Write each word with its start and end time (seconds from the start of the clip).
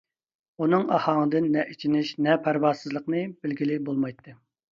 ئۇنىڭ 0.63 0.85
ئاھاڭىدىن 0.95 1.49
نە 1.57 1.65
ئېچىنىش، 1.73 2.13
نە 2.27 2.37
پەرۋاسىزلىقنى 2.47 3.21
بىلگىلى 3.45 3.77
بولمايتتى. 3.91 4.35